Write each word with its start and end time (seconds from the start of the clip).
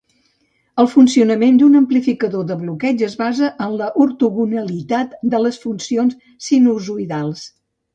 El 0.83 0.87
funcionament 0.93 1.59
d'un 1.63 1.81
amplificador 1.81 2.47
de 2.53 2.57
bloqueig 2.63 3.05
es 3.11 3.19
basa 3.21 3.53
en 3.69 3.79
l'ortogonalitat 3.85 5.17
de 5.37 5.47
les 5.49 5.65
funcions 5.69 6.23
sinusoïdals. 6.53 7.51